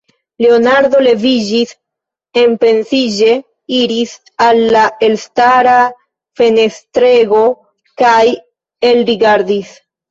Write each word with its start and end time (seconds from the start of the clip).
Leonardo 0.43 1.01
leviĝis, 1.07 1.73
enpensiĝe 2.45 3.37
iris 3.81 4.17
al 4.49 4.65
la 4.79 4.89
elstara 5.11 5.79
fenestrego 6.43 7.45
kaj 8.03 8.21
elrigardis. 8.93 9.77